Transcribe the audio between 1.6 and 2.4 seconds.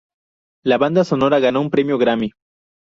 un premio Grammy.